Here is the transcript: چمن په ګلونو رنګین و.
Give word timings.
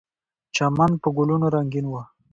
چمن 0.55 0.91
په 1.01 1.07
ګلونو 1.17 1.45
رنګین 1.55 1.85
و. 1.89 1.93